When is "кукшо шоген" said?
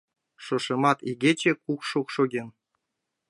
1.63-2.49